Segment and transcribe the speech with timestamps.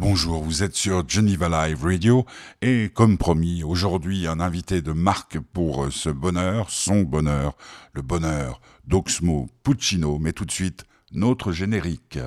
[0.00, 2.24] Bonjour, vous êtes sur Geneva Live Radio
[2.62, 7.54] et comme promis, aujourd'hui un invité de marque pour ce bonheur, son bonheur,
[7.92, 12.18] le bonheur d'Oxmo Puccino, mais tout de suite notre générique.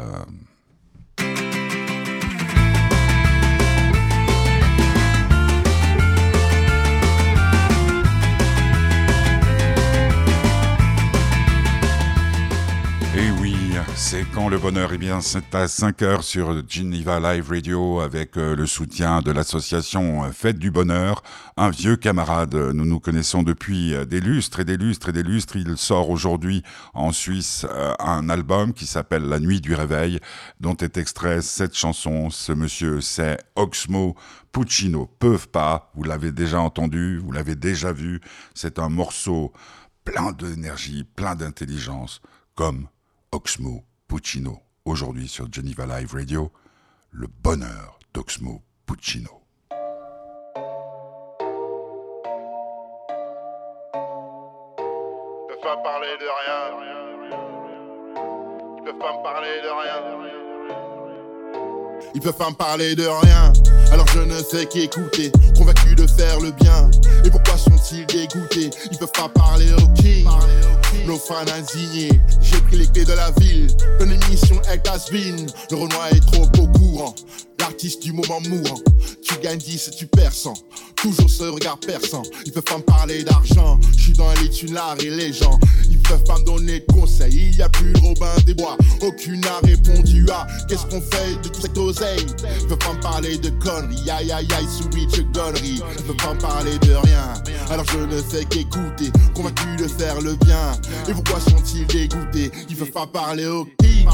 [13.96, 18.38] C'est quand le bonheur, eh bien, c'est à 5 heures sur Geneva Live Radio avec
[18.38, 21.21] euh, le soutien de l'association Fête du Bonheur.
[21.57, 25.24] Un vieux camarade, nous nous connaissons depuis euh, des lustres et des lustres et des
[25.24, 25.56] lustres.
[25.56, 30.19] Il sort aujourd'hui en Suisse euh, un album qui s'appelle La Nuit du Réveil,
[30.60, 32.30] dont est extrait cette chanson.
[32.30, 34.16] Ce monsieur, c'est Oxmo
[34.52, 35.09] Puccino.
[35.19, 38.22] Peuvent pas, vous l'avez déjà entendu, vous l'avez déjà vu.
[38.53, 39.53] C'est un morceau
[40.03, 42.22] plein d'énergie, plein d'intelligence,
[42.55, 42.88] comme
[43.33, 44.61] Oxmo Puccino.
[44.86, 46.52] Aujourd'hui sur Geneva Live Radio,
[47.09, 49.41] le bonheur d'Oxmo Puccino.
[55.41, 56.61] Ils peuvent pas parler de rien.
[58.77, 60.42] Ils peuvent pas me parler de rien.
[62.16, 63.53] Ils peuvent pas me parler de rien.
[63.92, 66.89] Alors je ne sais qu'écouter, convaincu de faire le bien.
[67.25, 68.70] Et pourquoi sont-ils dégoûtés?
[68.92, 70.28] Ils peuvent pas parler au king
[71.05, 72.22] nos fans indignés.
[72.42, 73.67] J'ai pris les clés de la ville,
[74.00, 77.16] ton émission est has Le Renoir est trop au courant,
[77.59, 78.80] l'artiste du moment mourant.
[79.22, 80.53] Tu gagnes 10 et tu perds 100.
[80.95, 82.23] Toujours ce regard perçant.
[82.45, 83.80] Ils peuvent pas me parler d'argent.
[83.98, 85.59] Je suis dans les l'art et les gens.
[86.14, 87.50] Peuvent pas me donner de conseils.
[87.53, 88.78] Il y a plus de Robin des Bois.
[89.02, 92.23] Aucune n'a répondu à qu'est-ce qu'on fait de tout cette oseille.
[92.70, 94.11] Peuvent pas me parler de conneries.
[94.11, 95.81] Aïe aïe aïe, switch conneries.
[95.97, 97.33] Ils peuvent pas me parler de rien.
[97.72, 99.11] Alors je ne fais qu'écouter.
[99.33, 100.73] Convaincu de faire le bien.
[101.09, 102.52] Et pourquoi sont-ils dégoûtés?
[102.70, 104.08] Ils peuvent pas parler au king.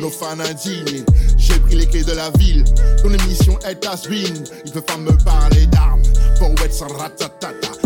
[0.00, 1.04] Nos fans indignés.
[1.36, 2.64] J'ai pris les clés de la ville.
[3.04, 4.34] Ton émission est à swing.
[4.66, 6.02] Ils peuvent pas me parler d'armes.
[6.40, 7.79] Pour être sans ratatata.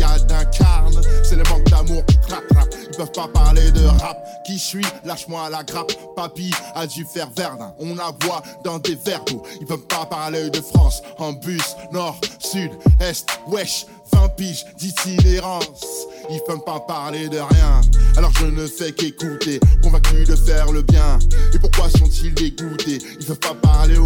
[0.00, 2.02] Ce que le djihad incarne, c'est le manque d'amour.
[2.08, 4.18] Ils peuvent pas parler de rap.
[4.44, 4.84] Qui suis?
[5.04, 5.92] Lâche-moi la grappe.
[6.16, 7.74] Papy a dû faire Verdun.
[7.78, 9.24] On la voit dans des verres.
[9.60, 11.02] Ils peuvent pas parler de France.
[11.18, 13.86] En bus, nord, sud, est, wesh.
[14.12, 16.06] 20 piges d'itinérance.
[16.30, 17.80] Ils peuvent pas parler de rien.
[18.16, 21.18] Alors je ne fais qu'écouter, convaincu de faire le bien.
[21.54, 22.98] Et pourquoi sont-ils dégoûtés?
[23.20, 24.04] Ils peuvent pas parler au.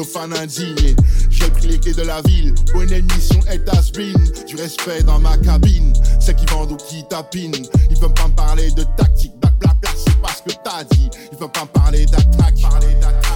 [0.00, 0.96] Nos fans indignés.
[1.28, 2.54] J'ai pris les clés de la ville.
[2.74, 3.82] Une émission est à
[4.46, 5.92] Du respect dans ma cabine.
[6.18, 7.68] C'est qui vendent ou qui tapinent.
[7.90, 9.34] Ils peuvent pas me parler de tactique.
[9.42, 11.10] Bla bla, c'est pas ce que t'as dit.
[11.30, 12.54] Ils peuvent pas me parler d'attaque.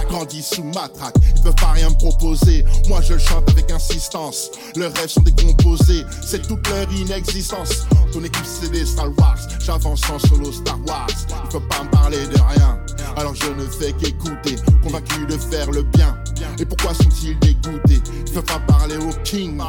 [0.09, 1.15] Grandis sous matraque.
[1.35, 2.65] Ils peuvent pas rien me proposer.
[2.87, 4.51] Moi je chante avec insistance.
[4.75, 6.03] Leurs rêves sont décomposés.
[6.25, 7.85] C'est toute leur inexistence.
[8.13, 9.37] Ton équipe c'est des Star Wars.
[9.59, 11.07] J'avance en solo Star Wars.
[11.29, 12.79] Ils peuvent pas me parler de rien.
[13.17, 14.55] Alors je ne fais qu'écouter.
[14.83, 16.17] Convaincu de faire le bien.
[16.59, 18.01] Et pourquoi sont-ils dégoûtés?
[18.27, 19.59] Ils peuvent pas parler au king.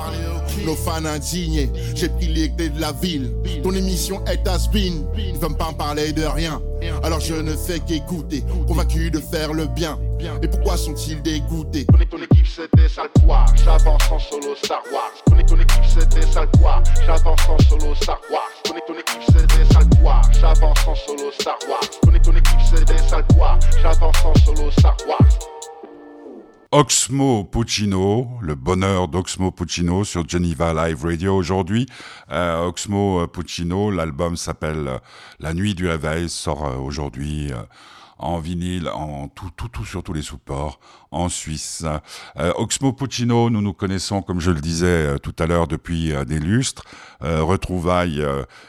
[0.64, 1.70] Nos fans indignés.
[1.94, 3.32] J'ai pris les clés de la ville.
[3.62, 5.04] Ton émission est à spin.
[5.16, 6.60] Ils peuvent pas me parler de rien.
[7.02, 8.44] Alors je ne fais qu'écouter.
[8.66, 9.98] Convaincu de faire le bien.
[10.18, 11.84] Et pourquoi sont-ils dégoûtés?
[11.86, 15.12] Connais ton équipe, c'était sale quoi J'avance en solo Star Wars.
[15.28, 18.48] Connais ton équipe, c'était sale quoi J'avance en solo Star Wars.
[18.64, 21.80] Connais ton équipe, c'était sale quoi J'avance en solo Star Wars.
[22.02, 25.38] Connais ton équipe, c'était sale quoi J'avance en solo Star Wars.
[26.72, 31.86] Oxmo Puccino, le bonheur d'Oxmo Puccino sur Geneva Live Radio aujourd'hui.
[32.32, 34.98] Euh, Oxmo Puccino, l'album s'appelle euh,
[35.40, 37.52] La Nuit du Réveil, sort euh, aujourd'hui
[38.18, 41.84] en vinyle, en tout, tout, tout sur les supports, en Suisse.
[42.38, 46.12] Euh, Oxmo Puccino, nous nous connaissons, comme je le disais euh, tout à l'heure, depuis
[46.12, 46.84] euh, des lustres.
[47.22, 48.24] Euh, retrouvailles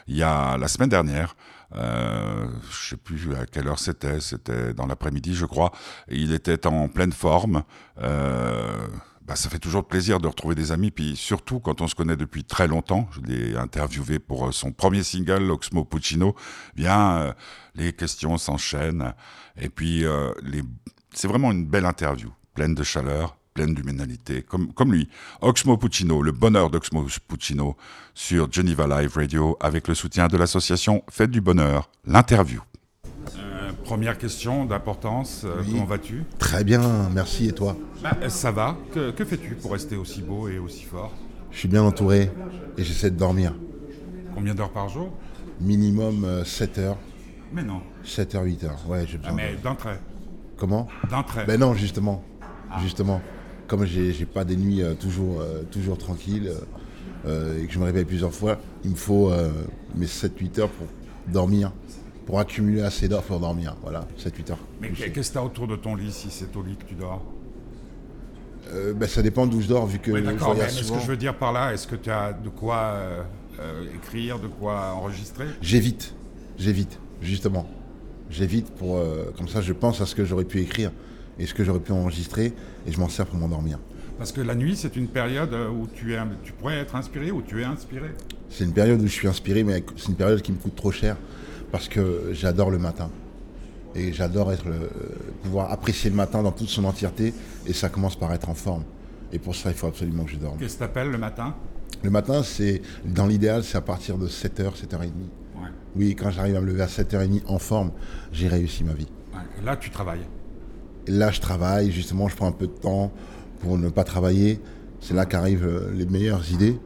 [0.08, 1.36] il y a la semaine dernière.
[1.76, 5.72] Euh, je sais plus à quelle heure c'était, c'était dans l'après-midi, je crois.
[6.10, 7.64] Il était en pleine forme.
[8.02, 8.88] Euh,
[9.28, 12.16] bah, ça fait toujours plaisir de retrouver des amis, puis surtout quand on se connaît
[12.16, 13.10] depuis très longtemps.
[13.12, 16.36] Je l'ai interviewé pour son premier single, Oxmo Puccino.
[16.76, 17.36] Bien,
[17.76, 19.14] les questions s'enchaînent.
[19.60, 20.32] Et puis, euh,
[21.14, 25.10] c'est vraiment une belle interview, pleine de chaleur, pleine d'humanité, comme, comme lui.
[25.42, 27.76] Oxmo Puccino, le bonheur d'Oxmo Puccino
[28.14, 32.62] sur Geneva Live Radio avec le soutien de l'association Fête du Bonheur, l'interview.
[33.88, 36.24] Euh, première question d'importance, euh, comment vas-tu?
[36.40, 37.76] Très bien, merci et toi?
[38.04, 41.14] Bah, Ça va, que, que fais-tu pour rester aussi beau et aussi fort?
[41.52, 42.30] Je suis bien entouré
[42.78, 43.54] et j'essaie de dormir.
[44.36, 45.12] Combien d'heures par jour?
[45.62, 46.98] Minimum 7 heures.
[47.54, 47.82] Mais non.
[48.06, 49.32] 7h, 8h, ouais, j'ai besoin.
[49.32, 49.96] Ah, mais d'entrée.
[50.58, 50.88] Comment?
[51.10, 51.46] D'entrée.
[51.48, 52.24] Ben non, justement.
[52.70, 52.80] Ah.
[52.82, 53.22] Justement.
[53.68, 56.52] Comme j'ai pas des nuits euh, toujours, euh, toujours tranquilles
[57.26, 59.32] euh, et que je me réveille plusieurs fois, il me faut
[59.96, 60.88] mes 7-8 heures pour
[61.28, 61.72] dormir
[62.28, 63.76] pour accumuler assez d'heures pour dormir.
[63.82, 64.60] Voilà, 7-8 heures.
[64.82, 66.94] Mais qu'est-ce que tu as autour de ton lit si c'est au lit que tu
[66.94, 67.24] dors
[68.74, 70.86] Euh, ben, ça dépend d'où je dors, vu que Oui, d'accord, mais voyage ce que
[70.88, 71.00] souvent.
[71.00, 73.24] je veux dire par là, est-ce que tu as de quoi euh,
[73.62, 75.46] euh, écrire, de quoi enregistrer?
[75.62, 76.14] J'évite,
[76.58, 77.66] j'évite, justement.
[78.30, 79.02] J'évite pour.
[79.38, 80.92] comme ça, je pense à ce que j'aurais pu écrire
[81.40, 82.52] et ce que j'aurais pu enregistrer,
[82.86, 83.80] et je m'en sers pour m'endormir.
[84.18, 87.42] Parce que la nuit, c'est une période où tu, es, tu pourrais être inspiré, où
[87.42, 88.10] tu es inspiré.
[88.50, 90.92] C'est une période où je suis inspiré, mais c'est une période qui me coûte trop
[90.92, 91.16] cher
[91.72, 93.10] parce que j'adore le matin.
[93.96, 94.90] Et j'adore être le-
[95.44, 97.34] pouvoir apprécier le matin dans toute son entièreté,
[97.66, 98.84] et ça commence par être en forme.
[99.34, 100.58] Et pour ça, il faut absolument que je dorme.
[100.60, 101.56] Qu'est-ce que t'appelles le matin?
[102.04, 105.02] Le matin, c'est dans l'idéal, c'est à partir de 7h, 7h30.
[105.02, 105.10] ouais.
[105.96, 107.92] Oui, quand j'arrive à me lever à 7h30 en forme,
[108.32, 109.08] j'ai réussi ma vie.
[109.34, 109.40] ouais.
[109.62, 110.22] Et là, tu travailles?
[111.08, 113.12] Et là, je travaille, justement, je prends un peu de temps
[113.62, 114.60] pour ne pas travailler.
[115.00, 116.78] C'est là qu'arrivent euh, les meilleures idées.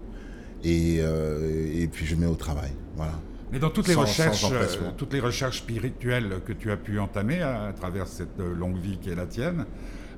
[0.63, 2.71] Et, euh, et puis je mets au travail.
[2.95, 3.13] Voilà.
[3.51, 4.65] Mais dans toutes les Sans- recherches, sans euh,
[4.97, 8.77] toutes les recherches spirituelles que tu as pu entamer à, à travers cette euh, longue
[8.77, 9.65] vie qui est la tienne,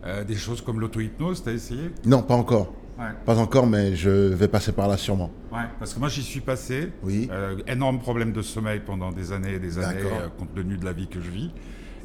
[0.05, 1.91] euh, des choses comme l'auto-hypnose, tu as essayé?
[2.05, 2.73] Non, pas encore.
[2.99, 3.05] Ouais.
[3.25, 5.31] Pas encore, mais je vais passer par là sûrement.
[5.51, 6.91] Ouais, parce que moi j'y suis passé.
[7.01, 7.27] Oui.
[7.31, 10.01] Euh, énorme problème de sommeil pendant des années et des années,
[10.37, 11.49] compte tenu de la vie que je vis.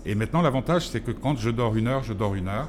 [0.06, 2.68] Et maintenant, l'avantage, c'est que quand je dors une heure, je dors une heure.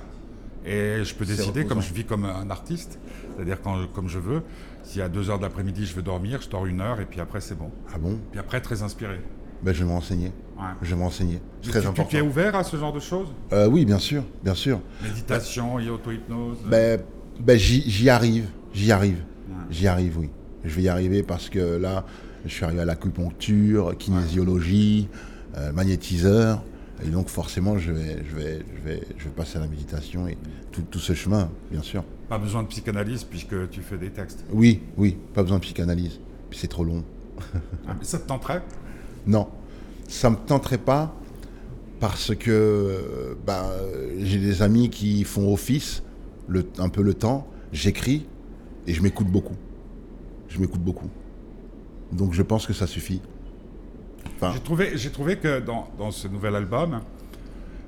[0.65, 2.99] Et je peux décider, comme je vis comme un artiste,
[3.37, 4.41] c'est-à-dire comme je veux,
[4.83, 7.19] si à 2 heures de l'après-midi je veux dormir, je dors une heure et puis
[7.21, 7.69] après c'est bon.
[7.93, 8.17] Ah bon?
[8.31, 9.19] Puis après, très inspiré.
[9.63, 10.31] ben, Je vais me renseigner.
[10.57, 10.65] Ouais.
[10.81, 11.39] Je vais me renseigner.
[11.61, 12.09] C'est très tu, important.
[12.09, 13.27] Tu es ouvert à ce genre de choses?
[13.53, 14.79] Euh, oui, bien sûr, bien sûr.
[15.01, 16.57] Méditation et auto-hypnose?
[16.69, 16.99] Ben,
[17.39, 19.55] ben, j'y arrive, j'y arrive, Ouais.
[19.69, 20.29] j'y arrive, oui.
[20.65, 22.03] Je vais y arriver parce que là,
[22.45, 25.07] je suis arrivé à l'acupuncture, kinésiologie,
[25.57, 26.61] euh, magnétiseur,
[27.03, 30.27] et donc forcément, je vais, je vais, je vais, je vais passer à la méditation
[30.27, 30.37] et
[30.71, 32.03] tout, tout ce chemin, bien sûr.
[32.27, 34.43] Pas besoin de psychanalyse puisque tu fais des textes.
[34.51, 36.19] Oui, oui, pas besoin de psychanalyse,
[36.49, 37.03] puis c'est trop long.
[37.87, 38.61] Ah, mais ça te tenterait?
[39.25, 39.47] Non,
[40.07, 41.15] ça me tenterait pas
[41.99, 43.65] parce que ben,
[44.19, 46.03] j'ai des amis qui font office,
[46.47, 48.25] le, un peu le temps, j'écris
[48.87, 49.55] et je m'écoute beaucoup.
[50.47, 51.09] Je m'écoute beaucoup.
[52.11, 53.21] Donc je pense que ça suffit.
[54.35, 54.53] Enfin,
[54.95, 57.01] J'ai trouvé, que dans, dans ce nouvel album,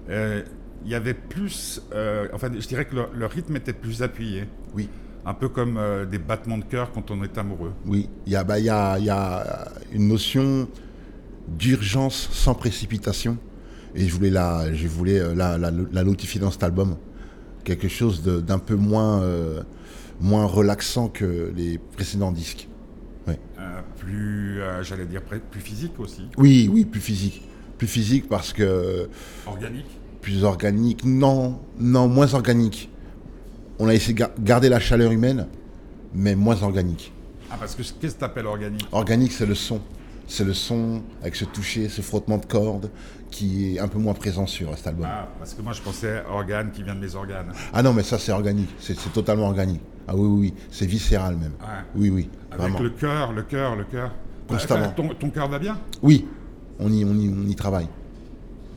[0.10, 0.42] euh,
[0.84, 1.82] il y avait plus.
[1.94, 4.46] euh, enfin, je dirais que le, le rythme était plus appuyé.
[4.76, 4.90] oui,
[5.26, 7.72] Un peu comme euh, des battements de cœur quand on est amoureux.
[7.86, 10.68] oui, il y a, bah, il y, a, il y a une notion
[11.48, 13.38] d'urgence sans précipitation
[13.96, 16.96] et je voulais la, je voulais la, la, la notifier dans cet album.
[17.64, 19.22] Quelque chose d'un peu moins,
[20.20, 22.68] moins relaxant que les précédents disques.
[23.28, 26.28] Euh, plus, euh, j'allais dire, plus physique aussi.
[26.38, 27.44] Oui, oui, plus physique.
[27.78, 29.10] Plus physique parce que
[29.48, 29.86] Organique.
[30.22, 31.04] plus organique.
[31.06, 32.90] Non, non, moins organique.
[33.80, 35.48] On a essayé de gar- garder la chaleur humaine,
[36.14, 37.12] mais moins organique.
[37.52, 38.88] Ah, parce que qu'est-ce que tu appelles organique?
[38.92, 39.82] Organique, c'est le son.
[40.28, 42.90] C'est le son avec ce toucher, ce frottement de cordes
[43.32, 45.08] qui est un peu moins présent sur cet album.
[45.10, 47.52] Ah, parce que moi je pensais organe qui vient de mes organes.
[47.74, 48.70] Ah non, mais ça, c'est organique.
[48.80, 49.82] C'est totalement organique.
[50.08, 50.54] Ah oui, oui, oui.
[50.70, 51.54] C'est viscéral même.
[51.60, 51.68] Ouais.
[51.96, 52.30] Oui, oui.
[52.52, 52.80] Avec Vraiment.
[52.80, 54.12] le cœur, le cœur, le cœur.
[54.48, 54.90] Constamment.
[54.92, 55.78] Ton, ton cœur va bien?
[56.02, 56.28] Oui,
[56.80, 57.88] on y, on y, on y travaille.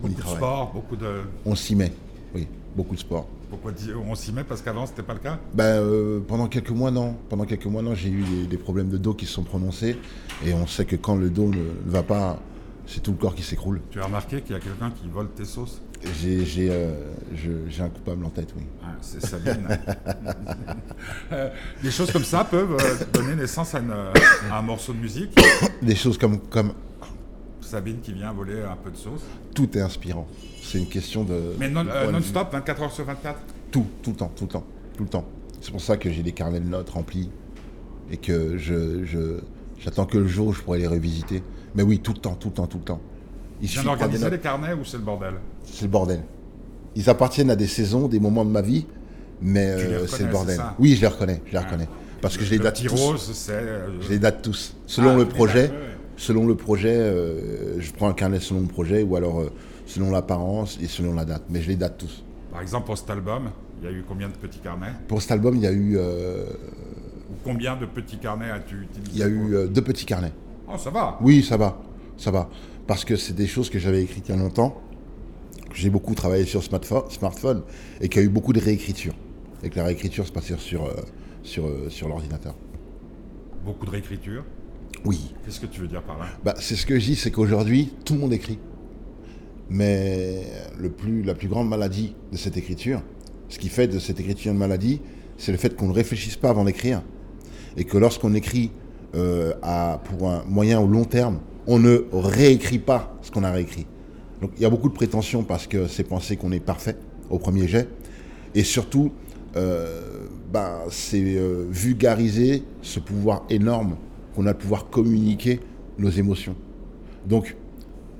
[0.03, 0.37] On y Beaucoup de travaille.
[0.38, 1.06] sport, beaucoup de.
[1.44, 1.93] On s'y met.
[2.35, 3.26] Oui, beaucoup de sport.
[3.50, 5.38] Pourquoi dire on s'y met Parce qu'avant c'était pas le cas?
[5.55, 7.15] Ben, euh, pendant quelques mois, non.
[7.29, 9.97] Pendant quelques mois, non, j'ai eu des, des problèmes de dos qui se sont prononcés.
[10.44, 12.38] Et on sait que quand le dos ne, ne va pas,
[12.87, 13.81] c'est tout le corps qui s'écroule.
[13.91, 15.81] Tu as remarqué qu'il y a quelqu'un qui vole tes sauces
[16.21, 16.93] J'ai euh,
[17.81, 18.63] un coupable en tête, oui.
[18.83, 19.67] Ouais, C'est Sabine.
[21.32, 21.51] Euh,
[21.82, 23.91] des choses comme ça peuvent euh, donner naissance à, une-
[24.51, 25.37] à un morceau de musique.
[25.82, 26.73] Des choses comme, comme
[27.61, 29.23] Sabine qui vient voler un peu de sauce.
[29.55, 30.27] tout est inspirant.
[30.63, 31.55] C'est une question de.
[31.58, 33.39] Mais non- de euh, non-stop, 24 heures sur 24
[33.70, 34.65] Tout, tout le temps, tout le temps,
[34.97, 35.27] tout le temps.
[35.61, 37.31] C'est pour ça que j'ai des carnets de notes remplis
[38.11, 39.41] et que je, je-
[39.79, 41.43] j'attends que le jour où je pourrai les revisiter.
[41.75, 43.01] Mais oui, tout le temps, tout le temps, tout le temps.
[43.61, 46.21] Il Tu viens d'organiser les carnets ou c'est le bordel C'est le bordel.
[46.97, 48.87] Ils appartiennent à des saisons, des moments de ma vie,
[49.41, 50.61] mais euh, c'est le bordel.
[50.79, 51.89] Oui, je les reconnais, je les reconnais.
[52.21, 53.49] Parce que je les Le date tous.
[53.51, 54.75] euh, Je les date tous.
[54.87, 55.85] Selon Ah, le projet, dates, ouais, ouais.
[56.17, 59.43] selon le projet, euh, je prends un carnet selon le projet ou alors
[59.87, 61.43] selon l'apparence et selon la date.
[61.51, 62.25] Mais je les date tous.
[62.53, 63.51] Par exemple, pour cet album,
[63.83, 65.99] il y a eu combien de petits carnets Pour cet album, il y a eu,
[67.43, 70.33] combien de petits carnets as-tu utilisé il y a eu deux petits carnets.
[70.69, 71.81] Oh, ça va Oui, ça va,
[72.17, 72.49] ça va.
[72.87, 74.81] Parce que c'est des choses que j'avais écrites il y a longtemps.
[75.71, 77.63] que J'ai beaucoup travaillé sur smartphone,
[78.01, 79.15] et qu'il y a eu beaucoup de réécriture.
[79.63, 80.93] Et que la réécriture se passait sur, euh,
[81.43, 82.55] sur, euh, sur l'ordinateur.
[83.65, 84.44] Beaucoup de réécriture.
[85.05, 85.35] Oui.
[85.44, 86.27] Qu'est-ce que tu veux dire par là?
[86.44, 88.59] Bah, c'est ce que je dis, c'est qu'aujourd'hui, tout le monde écrit.
[89.71, 90.43] Mais
[90.79, 93.03] le plus, la plus grande maladie de cette écriture,
[93.49, 95.01] ce qui fait de cette écriture une maladie,
[95.39, 97.03] c'est le fait qu'on ne réfléchisse pas avant d'écrire.
[97.77, 98.71] Et que lorsqu'on écrit
[99.15, 103.51] euh, à, pour un moyen ou long terme, on ne réécrit pas ce qu'on a
[103.51, 103.87] réécrit.
[104.41, 106.97] Donc il y a beaucoup de prétentions parce que c'est penser qu'on est parfait
[107.31, 107.89] au premier jet.
[108.55, 109.13] Et surtout,
[110.55, 113.97] bah, c'est euh, vulgariser ce pouvoir énorme
[114.37, 115.59] qu'on a de pouvoir communiquer
[115.99, 116.55] nos émotions.
[117.27, 117.56] Donc,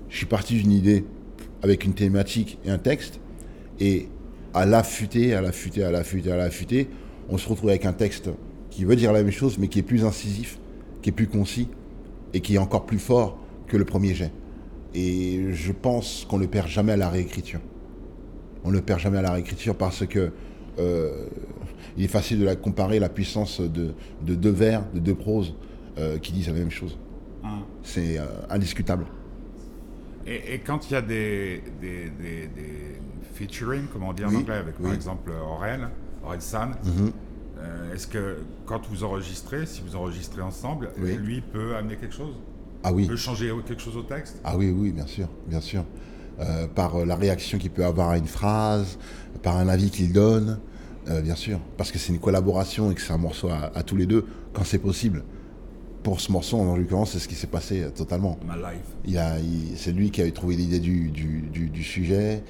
[0.09, 1.05] je suis parti d'une idée
[1.63, 3.21] avec une thématique et un texte,
[3.79, 4.09] et
[4.53, 6.89] à l'affûter, à l'affûter, à l'affûter, à l'affûter,
[7.29, 8.31] on se retrouve avec un texte
[8.71, 10.59] qui veut dire la même chose, mais qui est plus incisif,
[11.05, 11.69] qui est plus concis,
[12.33, 14.33] et qui est encore plus fort que le premier jet.
[14.95, 17.61] Et je pense qu'on ne perd jamais à la réécriture.
[18.65, 20.33] On ne perd jamais à la réécriture parce que
[20.79, 21.27] euh,
[21.99, 23.93] il est facile de la comparer la puissance de,
[24.23, 25.55] deux vers, de deux proses
[25.99, 26.99] euh, qui disent la même chose.
[27.45, 27.59] Ah.
[27.83, 29.05] C'est euh, indiscutable.
[30.27, 32.49] Et, quand il y a des, des,
[33.35, 35.87] featuring, comme on dit en anglais, avec par exemple Aurel,
[36.25, 36.75] Aurel San,
[37.65, 37.95] mhm.
[37.95, 42.35] est-ce que quand vous enregistrez, si vous enregistrez ensemble, lui peut amener quelque chose?
[42.85, 43.07] Ah oui.
[43.07, 44.39] peut changer quelque chose au texte?
[44.45, 45.85] Ah oui, oui, bien sûr, bien sûr.
[46.41, 48.99] Euh, par euh, la réaction qu'il peut avoir à une phrase,
[49.43, 50.59] par un avis qu'il donne,
[51.09, 51.61] euh, bien sûr.
[51.77, 54.65] Parce que c'est une collaboration et que c'est un morceau à, tous les deux, quand
[54.65, 55.23] c'est possible.
[56.05, 58.39] Pour ce morceau, en l'occurrence, c'est ce qui s'est passé totalement.
[58.47, 58.85] Ma life.
[59.05, 59.33] Il a,
[59.75, 62.45] c'est lui qui a trouvé l'idée du, du, sujet,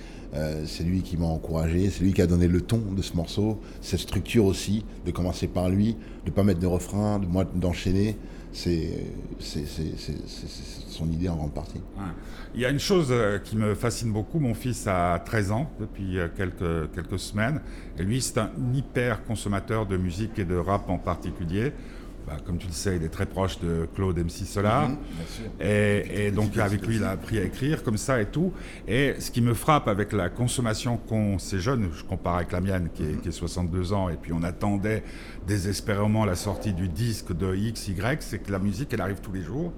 [0.66, 3.60] c'est lui qui m'a encouragé, c'est lui qui a donné le ton de ce morceau,
[3.80, 7.44] cette structure aussi, de commencer par lui, de ne pas mettre de refrain, de moi
[7.44, 8.16] d'enchaîner
[8.54, 8.88] c'est
[10.88, 11.80] son idée en grande partie.
[12.54, 14.38] Il y a une chose euh, qui me fascine beaucoup.
[14.38, 17.60] Mon fils a 13 ans depuis euh, quelques, quelques semaines.
[17.98, 21.72] Et lui, c'est un hyper consommateur de musique et de rap en particulier.
[22.26, 24.88] Bah, comme tu le sais, il est très proche de Claude MC Solar.
[24.88, 24.96] Mhm,
[25.60, 28.52] et, donc avec lui, il a appris à écrire comme ça et tout.
[28.88, 32.60] Et ce qui me frappe avec la consommation qu'ont ces jeunes, je compare avec la
[32.60, 35.02] mienne qui est, 62 ans, et puis on attendait
[35.46, 39.32] désespérément la sortie du disque de X, Y, c'est que la musique, elle arrive tous
[39.32, 39.72] les jours.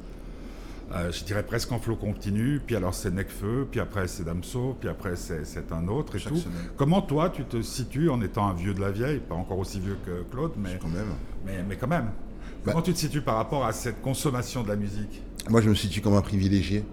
[0.92, 4.76] Euh, je dirais presque en flot continu, puis alors c'est Necfeu, puis après c'est Damso,
[4.78, 6.40] puis après c'est un autre et tout.
[6.76, 9.80] Comment toi tu te situes en étant un vieux de la vieille, pas encore aussi
[9.80, 11.12] vieux que Claude, mais quand même.
[11.44, 12.10] Mais, mais quand même.
[12.66, 12.72] Bah.
[12.72, 15.22] Comment tu te situes par rapport à cette consommation de la musique?
[15.48, 16.84] Moi, je me situe comme un privilégié.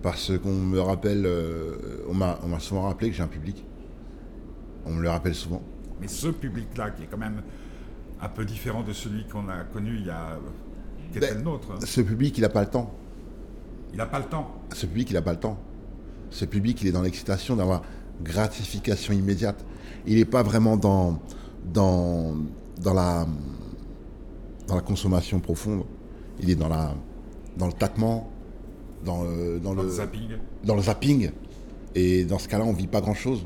[0.00, 3.64] Parce qu'on me rappelle, euh, on m'a souvent rappelé que j'ai un public.
[4.86, 5.62] On me le rappelle souvent.
[6.00, 7.42] Mais ce public-là, qui est quand même
[8.20, 10.38] un peu différent de celui qu'on a connu il y a.
[11.10, 12.94] Qui était ben, le nôtre Ce public, il n'a pas le temps.
[13.92, 15.58] Il n'a pas le temps Ce public, il n'a pas le temps.
[16.30, 17.82] Ce public, il est dans l'excitation d'avoir
[18.22, 19.64] gratification immédiate.
[20.06, 21.20] Il n'est pas vraiment dans,
[21.64, 22.36] dans,
[22.80, 23.26] dans la
[24.72, 25.84] dans la consommation profonde.
[26.40, 26.94] Il est dans, la,
[27.58, 28.30] dans le tâtement,
[29.04, 29.24] dans,
[29.62, 30.30] dans, le, zapping.
[30.64, 31.30] Dans le zapping.
[31.94, 33.44] Et dans ce cas-là, on ne vit pas grand-chose.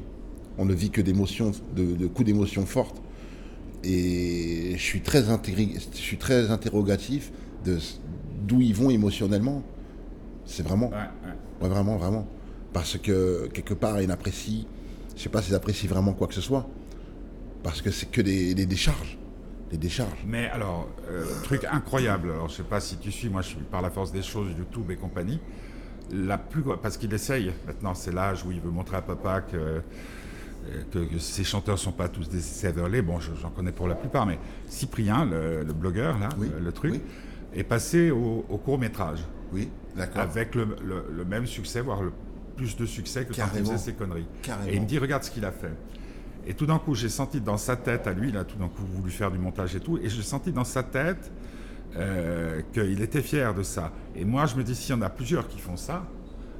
[0.56, 3.02] On ne vit que d'émotions, de, coups d'émotions fortes.
[3.82, 7.32] Et je suis très, je suis très interrogatif
[7.64, 7.78] de
[8.46, 9.64] d'où ils vont émotionnellement.
[10.44, 10.90] C'est vraiment.
[10.90, 12.26] Ouais, vraiment, vraiment.
[12.72, 14.64] Parce que quelque part, ils n'apprécient,
[15.16, 16.68] je sais pas s'ils apprécient vraiment quoi que ce soit.
[17.64, 19.18] Parce que c'est que des, des décharges
[19.70, 20.24] des décharges.
[20.26, 23.56] Mais alors, euh, truc incroyable, alors je sais pas si tu suis, moi je suis
[23.56, 25.40] par la force des choses, YouTube et compagnie,
[26.12, 29.56] la plus, parce qu'il essaye, maintenant c'est l'âge où il veut montrer à papa que,
[29.56, 29.80] euh,
[30.92, 34.38] que, ces chanteurs sont pas tous des Severley, bon j'en connais pour la plupart, mais
[34.68, 37.00] Cyprien, le, blogueur là, le, truc,
[37.54, 39.24] est passé au, court métrage.
[39.52, 40.22] Oui, d'accord.
[40.22, 42.12] Avec le, même succès, voire le
[42.56, 44.26] plus de succès que quand il faisait ses conneries.
[44.68, 45.72] Et il me dit, regarde ce qu'il a fait.
[46.46, 48.82] Et tout d'un coup, j'ai senti dans sa tête, à lui, là, tout d'un coup,
[48.84, 51.32] voulu faire du montage et tout, et j'ai senti dans sa tête
[51.96, 53.92] euh, qu'il était fier de ça.
[54.14, 56.06] Et moi, je me dis, s'il y en a plusieurs qui font ça,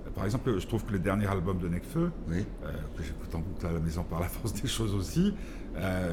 [0.07, 2.45] euh, par exemple, je trouve que le dernier album de Necfeu, oui.
[2.65, 5.35] euh, que j'écoute en boucle à la maison par la force des choses aussi,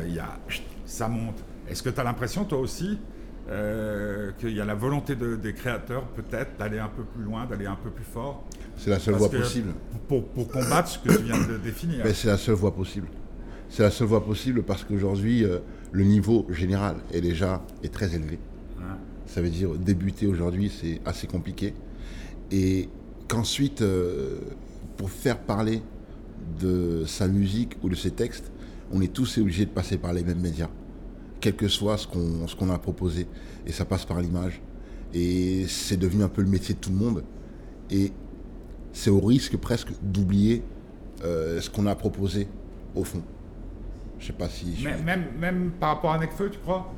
[0.06, 0.38] il y a,
[0.86, 1.44] ça monte.
[1.70, 3.00] Est-ce que tu as l'impression, toi aussi,
[4.40, 7.78] qu'il y a la volonté des créateurs, peut-être, d'aller un peu plus loin, d'aller un
[7.82, 8.44] peu plus fort?
[8.76, 9.72] C'est la seule voie possible.
[10.10, 12.06] Pour, pour, combattre ce que tu viens de définir.
[12.14, 13.08] c'est la seule voie possible.
[13.74, 15.58] C'est la seule voie possible parce qu'aujourd'hui, euh,
[15.92, 18.38] le niveau général est déjà est très élevé.
[19.26, 21.74] Ça veut dire débuter aujourd'hui, c'est assez compliqué.
[22.52, 22.88] Et
[23.28, 24.42] qu'ensuite, euh,
[24.96, 25.82] pour faire parler
[26.62, 28.52] de sa musique ou de ses textes,
[28.92, 30.70] on est tous obligés de passer par les mêmes médias,
[31.42, 33.26] quel que soit ce qu'on a proposé.
[33.66, 34.62] Et ça passe par l'image.
[35.16, 37.24] Et c'est devenu un peu le métier de tout le monde.
[37.90, 38.12] Et
[38.92, 40.62] c'est au risque presque d'oublier
[41.24, 42.48] euh, ce qu'on a proposé
[42.94, 43.24] au fond.
[44.20, 44.78] Je sais pas si.
[45.06, 46.92] Même, même, par rapport à Necfeu, tu crois?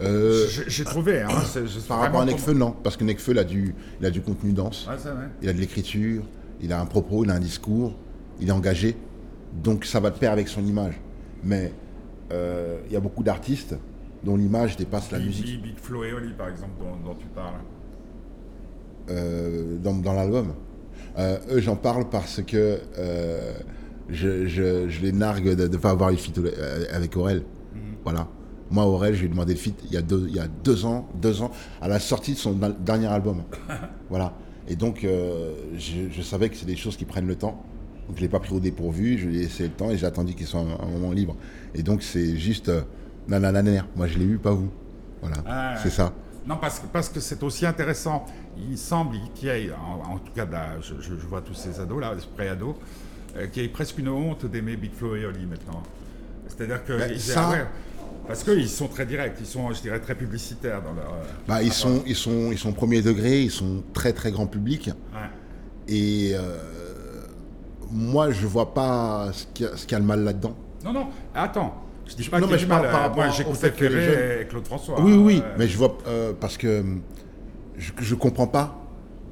[0.00, 1.22] Euh, J'ai trouvé.
[1.22, 1.28] Hein,
[1.88, 2.72] par rapport à Necfeu, non.
[2.82, 4.88] Parce que Necfeu, il a du, il a du contenu dense.
[5.42, 6.22] Il a de l'écriture,
[6.60, 7.94] il a un propos, il a un discours,
[8.40, 8.96] il est engagé.
[9.52, 10.94] Donc ça va de pair avec son image.
[11.42, 11.72] Mais
[12.32, 13.76] euh, il y a beaucoup d'artistes
[14.22, 15.60] dont l'image dépasse la musique.
[15.62, 16.72] Big Flo et Oli, par exemple,
[17.04, 17.54] dont, tu parles.
[19.10, 20.54] euh, dans, dans l'album.
[21.18, 23.52] Euh, eux, j'en parle parce que euh,
[24.08, 27.42] je, je- je les nargue de ne pas avoir une feat euh, avec Aurel.
[28.04, 28.28] Voilà.
[28.70, 30.46] Moi, Aurel, je lui ai demandé le feat il y, a deux, il y a
[30.48, 33.42] deux ans, deux ans, à la sortie de son dernier album.
[34.10, 34.34] voilà.
[34.68, 37.62] Et donc, euh, je, je savais que c'est des choses qui prennent le temps.
[38.08, 39.96] Donc, je ne l'ai pas pris au dépourvu, je lui ai laissé le temps et
[39.96, 41.36] j'ai attendu qu'il soit un, un moment libre.
[41.74, 42.82] Et donc, c'est juste euh,
[43.28, 43.80] nanananer.
[43.96, 44.70] Moi, je l'ai eu, pas vous.
[45.22, 45.36] Voilà.
[45.46, 46.12] Ah, c'est ça.
[46.46, 48.26] Non, parce que parce que c'est aussi intéressant.
[48.70, 51.80] Il semble qu'il y ait, en, en tout cas, là, je, je- vois tous ces
[51.80, 52.74] ados là, ces pré-ados,
[53.36, 55.82] euh, qu'il y ait presque une honte d'aimer Big Flo et Oli maintenant.
[56.46, 57.64] C'est-à-dire que Ben, ça- ah ouais,
[58.26, 61.12] parce qu'ils sont très directs, ils sont, je dirais, très publicitaires dans leur.
[61.12, 64.46] euh, Bah, ils, sont, ils, sont, ils sont premier degré, ils sont très très grand
[64.46, 64.90] public.
[65.12, 65.20] Ouais.
[65.88, 66.56] Et euh,
[67.90, 70.56] moi, je vois pas ce qu'il y, a- y le mal là-dedans.
[70.84, 71.80] Non, non, attends.
[72.06, 74.66] Je dis pas Non, mais je parle par rapport au j'écoutais Ferré jeunes- et Claude
[74.66, 75.00] François.
[75.00, 76.84] oui, oui, mais je vois euh, parce que
[77.78, 78.78] je, je comprends pas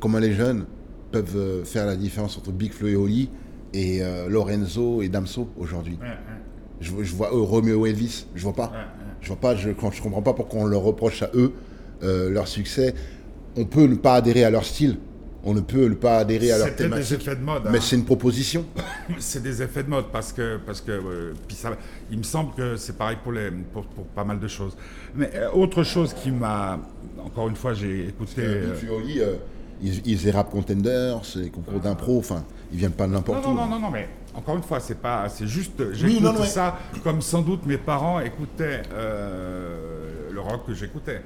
[0.01, 0.65] comment les jeunes
[1.11, 3.29] peuvent faire la différence entre Big Flo et Oli
[3.75, 5.99] et euh, Lorenzo et Damso aujourd'hui.
[6.00, 6.14] ouais, ouais,
[6.81, 8.67] Je, je vois eux, Romeo et Elvis, je vois pas.
[8.67, 9.02] ouais.
[9.21, 11.52] Je vois pas, je, je comprends pas pourquoi on leur reproche à eux
[12.02, 12.93] euh, leur succès.
[13.57, 14.97] On peut ne pas adhérer à leur style,
[15.45, 17.62] on ne peut ne pas adhérer à leur C'était des thématique, effets de mode.
[17.71, 17.81] mais hein.
[17.81, 18.64] c'est une proposition.
[19.19, 21.71] C'est des effets de mode parce que, parce que euh, puis ça,
[22.11, 24.76] il me semble que c'est pareil pour, les, pour, pour pas mal de choses.
[25.14, 26.81] Mais autre chose qui m'a,
[27.25, 28.43] encore une fois, j'ai écouté.
[29.85, 33.45] Ils, ils faisaient Rap Contenders, les concours d'impro, enfin, ils viennent pas de non, n'importe
[33.45, 33.55] non, où.
[33.55, 36.47] non, non, non, mais encore une fois, c'est pas, c'est juste, j'écoute non, non, mais-
[36.47, 41.23] ça comme sans doute mes parents écoutaient euh, le rock que j'écoutais.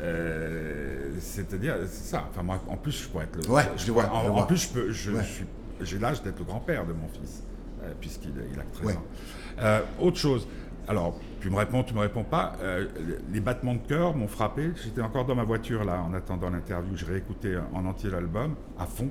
[0.00, 2.24] Euh, C'est-à-dire, c'est ça.
[2.30, 3.50] Enfin, moi, en plus, je pourrais être le.
[3.50, 4.46] Ouais, je vois, En, je en vois.
[4.46, 5.24] plus, je peux, je, Ouais.
[5.24, 5.44] suis,
[5.80, 7.42] j'ai l'âge d'être le grand-père de mon fils,
[7.82, 8.94] euh, puisqu'il il a 13 Ouais.
[8.94, 9.80] ans.
[10.00, 10.46] Autre chose.
[10.86, 12.54] Alors, tu me réponds, tu me réponds pas.
[12.62, 12.86] Euh,
[13.32, 14.70] les battements de cœur m'ont frappé.
[14.82, 16.96] J'étais encore dans ma voiture là, en attendant l'interview.
[16.96, 19.10] Je réécoutais en entier l'album à fond.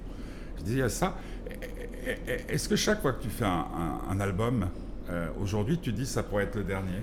[0.59, 1.15] Je disais ça.
[2.49, 3.49] Est-ce que chaque fois que tu fais un,
[4.09, 4.67] un- un album,
[5.09, 7.01] euh, aujourd'hui, tu dis ça pourrait être le dernier?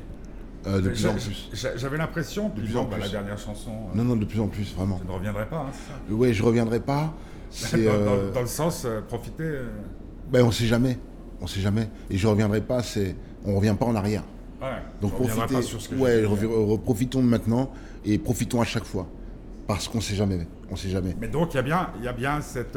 [0.67, 1.51] Euh, de plus en plus.
[1.53, 3.11] j'a- J'avais l'impression, De puis plus en bah, la plus.
[3.13, 4.99] dernière chanson, euh, Non, non, de plus en plus, vraiment.
[5.03, 5.67] je ne reviendrai pas.
[5.69, 7.13] hein, Ouais, je reviendrai pas.
[7.73, 9.45] Dans, dans- dans le sens, profiter.
[10.33, 10.99] ben, on sait jamais.
[11.41, 11.89] On sait jamais.
[12.11, 14.25] Et je reviendrai pas, c'est, on revient pas en arrière.
[14.61, 14.69] ouais,
[15.01, 16.25] Donc profitez, pas sur ce que ouais,
[16.83, 17.71] profitons de maintenant
[18.05, 19.07] et profitons à chaque fois.
[19.69, 20.49] Parce qu'on sait jamais.
[20.71, 21.15] On sait jamais.
[21.21, 22.77] Mais donc, il y a bien, y a bien cette.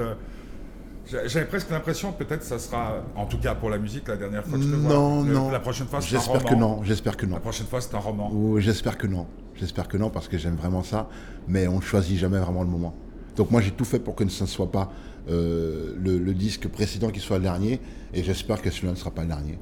[1.09, 4.45] J'a- J'avais presque l'impression, peut-être, ça sera, en tout cas pour la musique, la dernière
[4.45, 4.93] fois que je te vois.
[4.93, 5.49] Non, Le- non.
[5.51, 6.49] La prochaine fois, c'est un J'espère roman.
[6.49, 6.83] que non.
[6.83, 7.35] J'espère que non.
[7.35, 8.31] La prochaine fois, c'est un roman.
[8.33, 9.25] Oh, J'espère que non.
[9.55, 11.09] J'espère que non parce que j'aime vraiment ça.
[11.47, 12.93] Mais on ne choisit jamais vraiment le moment.
[13.35, 14.91] Donc moi j'ai tout fait pour que ce ne soit pas
[15.29, 17.79] euh, le, le disque précédent qui soit le dernier.
[18.13, 19.57] Et j'espère que celui-là ne sera pas le dernier.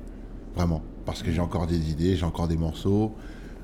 [0.56, 0.82] Vraiment.
[1.06, 3.14] Parce que j'ai encore des idées, j'ai encore des morceaux.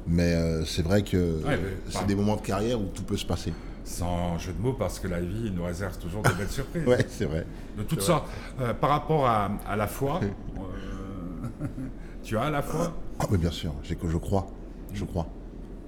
[0.08, 1.42] Mais euh, c'est vrai que
[1.90, 3.54] c'est des moments de carrière où tout peut se passer.
[3.84, 6.84] Sans jeu de mots, parce que la vie nous réserve toujours de belles surprises.
[6.88, 7.46] Ouais, c'est vrai.
[7.78, 8.28] De toutes sortes.
[8.60, 11.68] Euh, par rapport à, à la foi, euh,
[12.24, 12.94] tu as la foi?
[13.20, 14.48] Ah, mais bien sûr, j'ai que je crois.
[14.94, 15.28] Je crois.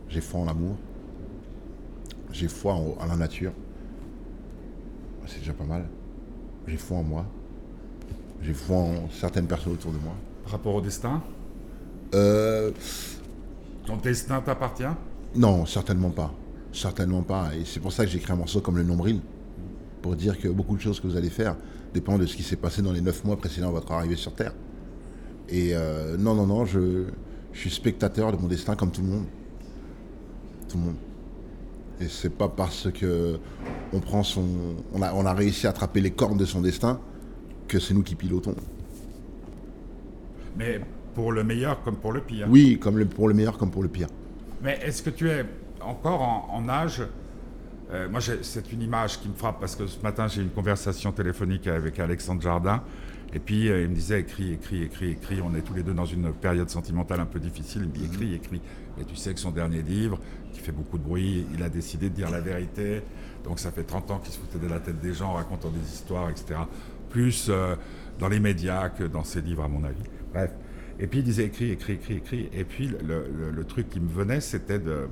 [0.10, 0.76] J'ai foi en l'amour.
[2.32, 3.52] J'ai foi en, en la nature.
[5.28, 5.86] C'est déjà pas mal.
[6.68, 7.26] J'ai foi en moi.
[8.42, 10.14] J'ai foi en certaines personnes autour de moi.
[10.44, 11.22] Par rapport au destin?
[12.14, 12.72] Euh,
[13.86, 14.84] Ton destin t'appartient?
[15.36, 16.32] Non, certainement pas.
[16.74, 17.52] Certainement pas.
[17.56, 19.20] Et c'est pour ça que j'ai écrit un morceau comme Le Nombril.
[20.02, 21.56] Pour dire que beaucoup de choses que vous allez faire
[21.94, 24.54] dépendent de ce qui s'est passé dans les neuf mois précédant votre arrivée sur Terre.
[25.50, 27.06] Et euh, non, non, non, je,
[27.54, 29.26] je suis spectateur de mon destin comme tout le monde.
[30.68, 30.96] Tout le monde.
[32.02, 33.38] Et c'est pas parce que
[33.94, 34.44] on prend son.
[34.94, 37.00] On a, on a réussi à attraper les cornes de son destin
[37.68, 38.56] que c'est nous qui pilotons.
[40.58, 40.82] Mais
[41.14, 42.48] pour le meilleur comme pour le pire.
[42.50, 44.08] Oui, comme le- pour le meilleur comme pour le pire.
[44.62, 45.46] Mais est-ce que tu es
[45.86, 47.04] encore en, en âge
[47.92, 50.50] euh, Moi, c'est une image qui me frappe parce que ce matin, j'ai eu une
[50.52, 52.84] conversation téléphonique avec Alexandre Jardin.
[53.36, 55.42] Et puis, euh, il me disait écris, écris, écris, écris.
[55.44, 57.82] On est tous les deux dans une période sentimentale un peu difficile.
[57.86, 58.62] Il me dit écris, écris.
[59.00, 60.20] Et tu sais que son dernier livre,
[60.54, 63.02] qui fait beaucoup de bruit, il a décidé de dire la vérité.
[63.44, 65.70] Donc, ça fait 30 ans qu'il se foutait de la tête des gens en racontant
[65.70, 66.60] des histoires, etc.
[67.10, 67.76] Plus euh,
[68.20, 70.04] dans les médias que dans ses livres, à mon avis.
[70.32, 70.52] Bref.
[71.00, 72.50] Et puis il disait écris, écris, écris, écris.
[72.54, 75.08] Et puis le, le- le truc qui me venait, c'était de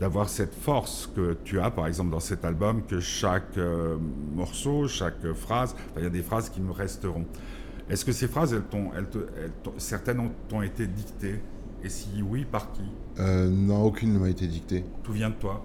[0.00, 3.96] d'avoir cette force que tu as, par exemple, dans cet album, que chaque euh,
[4.34, 7.24] morceau, chaque phrase, il y a des phrases qui me resteront.
[7.88, 11.40] Est-ce que ces phrases, elles t'ont, elles te- elles t'ont- certaines ont, t'ont été dictées?
[11.82, 12.80] Et si oui, par qui?
[13.20, 14.84] Euh, non, aucune ne m'a été dictée.
[15.02, 15.62] Tout vient de toi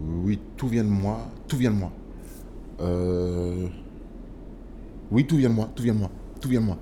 [0.00, 1.28] Oui, tout vient de moi.
[1.46, 1.92] Tout vient de moi.
[2.80, 3.68] Euh,
[5.10, 5.68] Oui, tout vient de moi.
[5.74, 6.10] Tout vient de moi.
[6.40, 6.78] Tout vient de moi.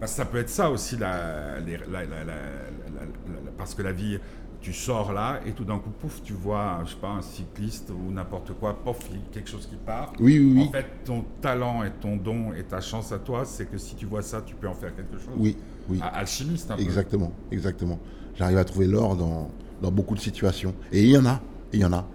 [0.00, 3.29] Que ça peut être ça aussi, la, les- la- la- la- la- la- la-
[3.60, 4.18] parce que la vie,
[4.62, 7.90] tu sors là et tout d'un coup, pouf, tu vois, je sais pas, un cycliste
[7.90, 8.98] ou n'importe quoi, pouf,
[9.32, 10.14] quelque chose qui part.
[10.18, 10.66] Oui, oui, oui.
[10.66, 13.96] En fait, ton talent et ton don et ta chance à toi, c'est que si
[13.96, 15.34] tu vois ça, tu peux en faire quelque chose.
[15.36, 15.58] Oui,
[15.90, 16.00] oui.
[16.02, 16.82] Alchimiste, un peu.
[16.82, 17.98] Exactement, exactement.
[18.34, 19.50] J'arrive à trouver l'or dans,
[19.82, 20.74] dans, beaucoup de situations.
[20.90, 21.38] Et il y en a,
[21.74, 22.06] il y en a.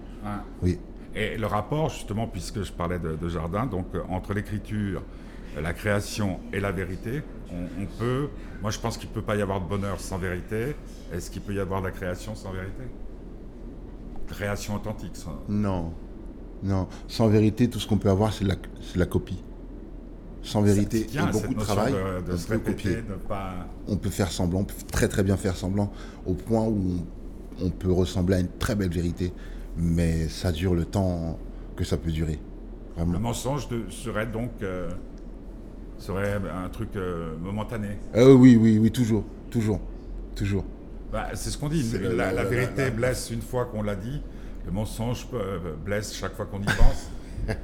[0.63, 0.79] Oui.
[1.13, 5.03] Et le rapport, justement, puisque je parlais de, Jardin, donc euh, entre l'écriture,
[5.61, 8.29] la création et la vérité, on, peut.
[8.61, 10.75] Moi, je pense qu'il ne peut pas y avoir de bonheur sans vérité.
[11.13, 12.83] Est-ce qu'il peut y avoir de la création sans vérité?
[14.27, 15.15] Création authentique.
[15.15, 15.43] Sans...
[15.47, 15.93] Non,
[16.63, 16.87] non.
[17.07, 18.55] Sans vérité, tout ce qu'on peut avoir, c'est la,
[18.95, 19.43] la copie.
[20.41, 21.93] Sans vérité, il y a beaucoup de travail.
[21.93, 23.67] De, de se répéter, pas...
[23.87, 25.91] On peut faire semblant, on peut très très bien faire semblant,
[26.25, 26.97] au point où
[27.61, 29.31] on peut ressembler à une très belle vérité
[29.77, 31.37] mais ça dure le temps
[31.75, 32.39] que ça peut durer.
[32.97, 34.89] Le mensonge serait donc euh,
[35.97, 37.97] serait un truc euh, momentané.
[38.15, 39.79] Euh, oui, oui, oui, toujours, toujours,
[40.35, 40.65] toujours.
[41.11, 41.83] Bah, c'est ce qu'on dit.
[42.15, 44.21] La, vérité blesse une fois qu'on l'a dit.
[44.65, 45.27] Le mensonge
[45.85, 47.09] blesse chaque fois qu'on y pense.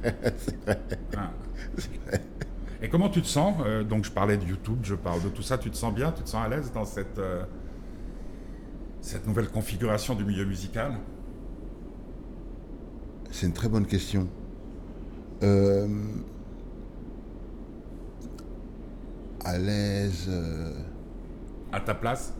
[1.16, 1.30] Ah.
[2.80, 3.54] Et comment tu te sens
[3.88, 5.58] Donc je parlais de YouTube, je parle de tout ça.
[5.58, 7.20] Tu te sens bien Tu te sens à l'aise dans cette
[9.02, 10.92] cette nouvelle configuration du milieu musical?
[13.32, 14.28] C'est une très bonne question.
[15.42, 15.88] Euh,
[19.44, 20.26] à l'aise.
[20.28, 20.72] Euh,
[21.72, 22.34] à ta place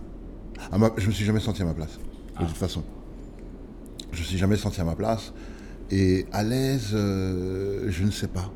[0.72, 2.02] Je ne Je me suis jamais senti à ma place, de
[2.36, 2.44] ah.
[2.44, 2.82] toute façon.
[4.12, 5.32] Je ne me suis jamais senti à ma place.
[5.90, 8.50] Et à l'aise, euh, je ne sais pas.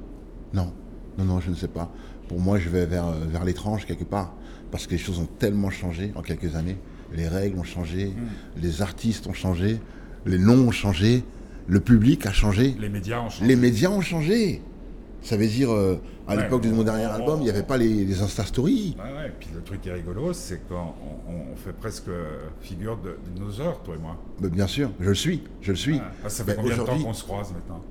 [0.52, 0.72] Non,
[1.18, 1.90] non, non, je ne sais pas.
[2.28, 4.34] Pour moi, je vais vers, vers l'étrange quelque part.
[4.70, 6.78] Parce que les choses ont tellement changé en quelques années.
[7.12, 8.60] Les règles ont changé, hmm.
[8.60, 9.80] les artistes ont changé,
[10.24, 11.24] les noms ont changé.
[11.68, 12.76] Le public a changé.
[12.78, 13.46] Les médias ont changé.
[13.46, 14.62] Les médias ont changé.
[15.26, 18.22] Ça veut dire, euh, à l'époque de mon dernier album, il n'y avait pas les,
[18.22, 18.96] Insta Stories.
[18.96, 19.26] Ouais, ouais.
[19.26, 20.94] Et puis le truc qui est rigolo, c'est qu'on
[21.28, 22.10] on fait presque
[22.60, 24.16] figure de, dinosaure, toi et moi.
[24.40, 25.42] Mais bien sûr, je le suis.
[25.62, 26.00] Je le suis.
[26.24, 27.82] Ah, ça fait combien de temps qu'on se croise maintenant?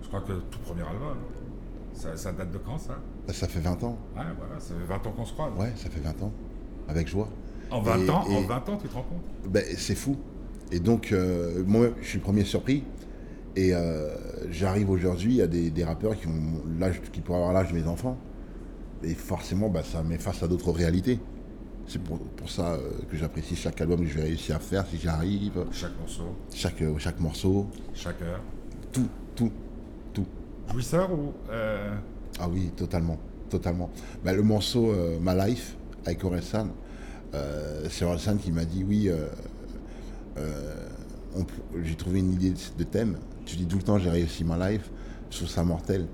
[0.00, 1.18] Je crois que le tout premier album.
[1.92, 2.98] Ça, date de quand ça?
[3.26, 3.98] Bah, Ça fait 20 ans.
[4.16, 5.52] Ouais, voilà, ça fait 20 ans qu'on se croise.
[5.58, 6.32] Ouais, ça fait 20 ans.
[6.88, 7.28] Avec joie.
[7.70, 9.52] En 20 ans, en 20 ans, tu te rends compte?
[9.52, 10.16] Ben, C'est fou.
[10.72, 12.82] Et donc, euh, moi, je suis le premier surpris.
[13.56, 14.08] Et euh,
[14.50, 18.16] j'arrive aujourd'hui à des, rappeurs qui, ont l'âge, qui pourraient avoir l'âge de mes enfants.
[19.02, 21.18] Et forcément, bah, ça met face à d'autres réalités.
[21.86, 24.98] C'est pour, ça euh, que j'apprécie chaque album que je vais réussir à faire si
[24.98, 25.64] j'arrive.
[25.72, 26.36] Chaque morceau.
[26.54, 27.66] Chaque, euh, chaque morceau.
[27.94, 28.42] Chaque heure.
[28.92, 29.50] Tout, tout,
[30.12, 30.26] tout.
[30.70, 31.32] Jouisseur ou.
[32.38, 33.18] Ah oui, totalement.
[33.48, 33.90] Totalement.
[34.22, 36.68] Bah, le morceau My Life avec Orelsan,
[37.88, 39.10] c'est Orelsan qui m'a dit oui,
[41.82, 43.16] j'ai trouvé une idée de thème
[43.48, 44.90] tu dis tout le temps j'ai réussi ma life,
[45.30, 46.06] je trouve ça mortel.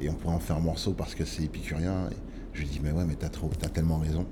[0.00, 2.08] Et on pourrait en faire un morceau parce que c'est épicurien.
[2.54, 4.26] Je lui dis mais ouais mais t'as trop, t'as tellement raison.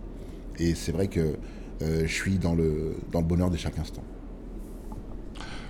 [0.58, 1.36] Et c'est vrai que
[1.82, 4.02] euh, je suis dans le, dans le bonheur de chaque instant.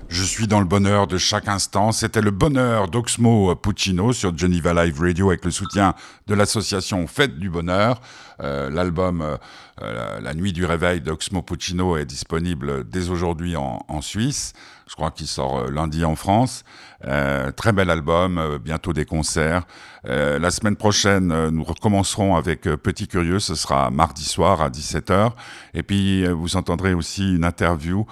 [0.09, 1.92] Je suis dans le bonheur de chaque instant.
[1.92, 5.94] C'était le bonheur d'Oxmo Puccino sur Geneva Live Radio avec le soutien
[6.26, 8.00] de l'association Fête du Bonheur.
[8.40, 9.38] Euh, l'album
[9.82, 14.52] euh, La Nuit du Réveil d'Oxmo Puccino est disponible dès aujourd'hui en, en Suisse.
[14.90, 16.64] Je crois qu'il sort euh, lundi en France.
[17.06, 19.62] Euh, très bel album, euh, bientôt des concerts.
[20.02, 25.32] la semaine prochaine, nous recommencerons avec Petit Curieux, ce sera mardi soir à 17h.
[25.74, 28.06] Et puis, vous entendrez aussi une interview,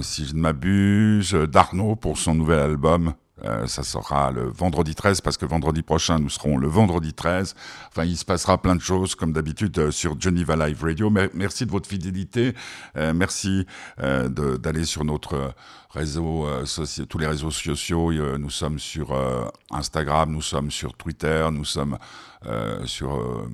[0.00, 5.20] si je ne m'abuse, d'Arnaud pour son nouvel album euh, ça sera le vendredi 13
[5.20, 7.56] parce que vendredi prochain nous serons le vendredi 13.
[7.88, 11.10] Enfin, il se passera plein de choses comme d'habitude euh, sur Geneva Live Radio.
[11.10, 12.54] merci de votre fidélité.
[12.96, 13.66] Euh, merci
[13.98, 15.54] d'aller sur notre
[15.90, 16.46] réseau,
[17.08, 18.12] tous les réseaux sociaux.
[18.12, 19.14] nous sommes sur
[19.70, 21.98] Instagram, nous sommes sur Twitter, nous sommes
[22.84, 23.48] sur euh,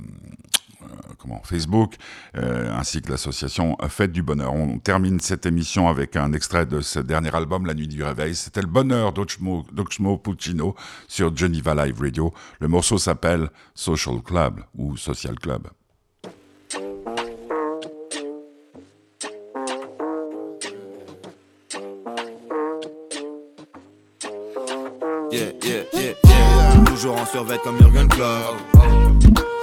[1.19, 1.95] comment, Facebook,
[2.37, 4.53] euh, ainsi que l'association Fête du Bonheur.
[4.53, 8.35] On termine cette émission avec un extrait de ce dernier album, La Nuit du Réveil.
[8.35, 10.75] C'était le bonheur d'Oxmo Puccino
[11.09, 12.33] sur Geneva Live Radio.
[12.61, 15.69] Le morceau s'appelle Social Club ou Social Club.
[25.33, 28.57] Yeah, yeah, yeah, Toujours en survêt comme Jurgen Klopp.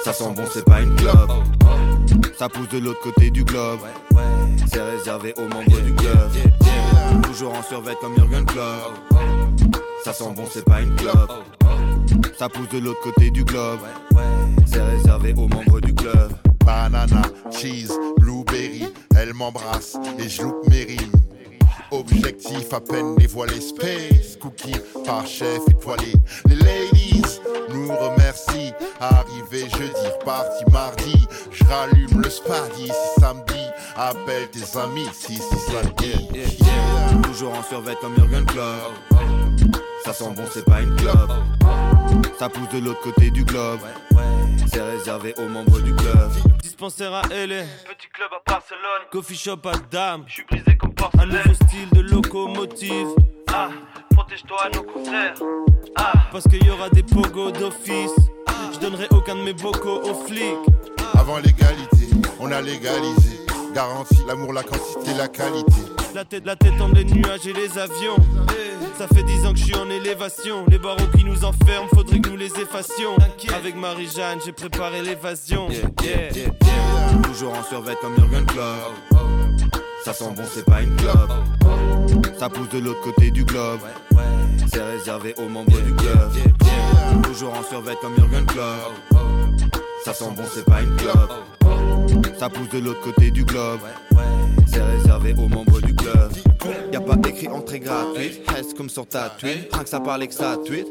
[0.07, 1.33] Ça sent bon, c'est pas une clope.
[2.39, 3.81] Ça pousse de l'autre côté du globe.
[4.71, 6.31] C'est réservé aux membres du club.
[7.23, 8.93] Toujours en survêt comme Jurgen Klopp.
[10.05, 11.33] Ça sent bon, c'est pas une clope.
[12.39, 13.81] Ça pousse de l'autre côté du globe.
[14.65, 16.31] C'est réservé aux membres du club.
[16.65, 21.11] Banana, cheese, blueberry, elle m'embrasse et je loupe mes rimes.
[21.91, 26.13] Objectif à peine dévoilé, space, cookie par chef étoilé.
[26.47, 27.39] Les ladies
[27.73, 28.73] nous remercient.
[28.99, 31.27] Arrivé jeudi, reparti mardi.
[31.51, 33.63] Je rallume le spadi si samedi.
[33.95, 36.11] Appelle tes amis si si samedi.
[36.33, 37.21] Yeah, yeah.
[37.23, 38.93] Toujours en survêt comme Jurgen Klopp.
[40.03, 41.31] Ça sent bon, c'est pas une clope.
[42.37, 43.79] Ça pousse de l'autre côté du globe.
[44.71, 46.31] C'est réservé aux membres du club.
[46.61, 51.29] Dispensaire à LA, petit club à Barcelone, coffee shop à Dame, je suis brisé porcelaine.
[51.31, 53.07] Un nouveau style de locomotive.
[53.53, 53.69] Ah,
[54.15, 55.35] protège-toi à nos concerts.
[55.95, 58.15] Ah, parce qu'il y aura des pogos d'office.
[58.73, 60.55] Je donnerai aucun de mes bocaux aux flics.
[61.17, 63.39] Avant l'égalité, on a légalisé.
[63.73, 65.81] Garantie, l'amour, la quantité, la qualité.
[66.13, 68.15] La tête, la tête entre les nuages et les avions.
[68.97, 70.65] Ça fait dix ans que je suis en élévation.
[70.67, 73.15] Les barreaux qui nous enferment, faudrait que nous les effacions.
[73.55, 75.69] Avec Marie-Jeanne, j'ai préparé l'évasion.
[75.69, 77.21] Yeah, yeah, yeah, yeah.
[77.23, 79.46] Toujours en survêt comme Jurgen Klopp.
[80.07, 81.33] Ça sent bon, c'est pas une clope.
[82.39, 83.81] Ça pousse de l'autre côté du globe.
[84.71, 86.31] C'est réservé aux membres du club.
[87.23, 89.19] Toujours en survêt comme Jurgen Klopp.
[90.05, 91.33] Ça sent bon, c'est pas une clope.
[92.39, 93.81] Ça pousse de l'autre côté du globe.
[94.65, 96.31] C'est réservé aux membres du club.
[96.93, 98.49] Y'a pas écrit entrée gratuite.
[98.49, 99.67] Reste comme sur ta tweet.
[99.73, 100.87] Rien que ça parle que ça tweet.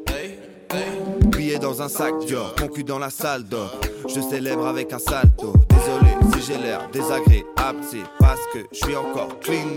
[1.34, 3.80] Billet dans un sac Dior, mon cul dans la salle d'or.
[4.14, 5.54] Je célèbre avec un salto.
[5.70, 6.05] Désolé
[6.46, 9.68] j'ai l'air désagréable, c'est parce que je suis encore clean.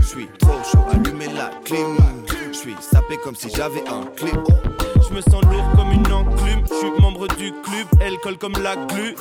[0.00, 1.96] Je suis trop chaud, allumez la clim.
[2.52, 4.40] Je suis sapé comme si j'avais un clip.
[4.96, 6.64] Je me sens lourd comme une enclume.
[6.68, 9.14] Je suis membre du club, elle colle comme la glu.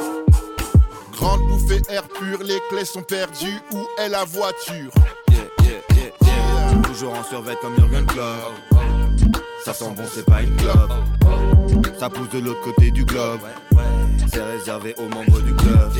[1.13, 3.59] Grande bouffée air pur, les clés sont perdues.
[3.73, 4.91] Où est la voiture?
[5.29, 6.81] Yeah, yeah, yeah, yeah.
[6.83, 9.33] Toujours en survêt comme Jurgen Klopp.
[9.63, 10.93] Ça sent bon, c'est pas une clope.
[11.99, 13.41] Ça pousse de l'autre côté du globe.
[14.31, 15.91] C'est réservé aux membres du club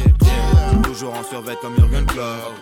[0.98, 2.56] toujours en survêt comme Jurgen Klopp.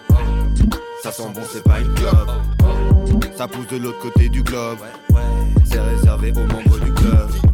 [1.01, 3.23] Ça sent bon, c'est pas une club.
[3.37, 4.79] Ça pousse de l'autre côté du globe.
[5.63, 7.44] C'est réservé aux membres du club.